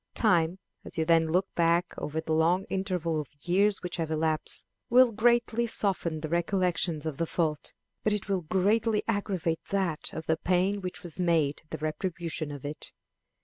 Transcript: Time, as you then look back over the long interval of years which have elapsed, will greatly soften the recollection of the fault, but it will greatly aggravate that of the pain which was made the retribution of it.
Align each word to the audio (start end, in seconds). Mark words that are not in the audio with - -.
Time, 0.15 0.57
as 0.83 0.97
you 0.97 1.05
then 1.05 1.25
look 1.25 1.45
back 1.53 1.93
over 1.95 2.19
the 2.19 2.33
long 2.33 2.63
interval 2.71 3.19
of 3.21 3.29
years 3.39 3.83
which 3.83 3.97
have 3.97 4.09
elapsed, 4.09 4.65
will 4.89 5.11
greatly 5.11 5.67
soften 5.67 6.21
the 6.21 6.27
recollection 6.27 7.07
of 7.07 7.17
the 7.17 7.27
fault, 7.27 7.75
but 8.03 8.11
it 8.11 8.27
will 8.27 8.41
greatly 8.41 9.03
aggravate 9.07 9.63
that 9.65 10.11
of 10.11 10.25
the 10.25 10.37
pain 10.37 10.81
which 10.81 11.03
was 11.03 11.19
made 11.19 11.61
the 11.69 11.77
retribution 11.77 12.49
of 12.51 12.65
it. 12.65 12.93